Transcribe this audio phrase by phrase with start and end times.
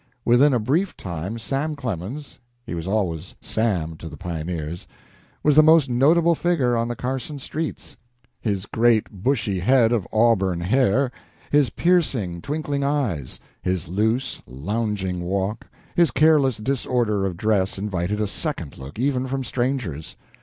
[0.25, 4.87] Within a brief time Sam Clemens (he was always "Sam" to the pioneers)
[5.43, 7.97] was the most notable figure on the Carson streets.
[8.41, 11.11] His great, bushy head of auburn hair,
[11.51, 18.25] has piercing, twinkling eyes, his loose, lounging walk, his careless disorder of dress invited a
[18.25, 20.15] second look, even from strangers.